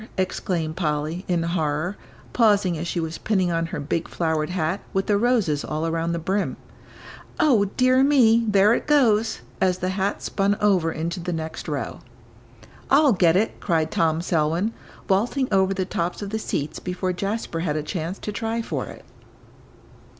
[0.17, 1.95] exclaimed Polly, in horror,
[2.33, 6.11] pausing as she was pinning on her big, flowered hat, with the roses all around
[6.11, 6.57] the brim;
[7.39, 11.99] "O dear me, there it goes!" as the hat spun over into the next row.
[12.89, 14.73] "I'll get it," cried Tom Selwyn,
[15.07, 18.87] vaulting over the tops of the seats before Jasper had a chance to try for
[18.87, 19.05] it.